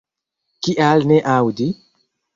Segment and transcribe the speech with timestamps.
[0.67, 1.71] Kial ne aŭdi?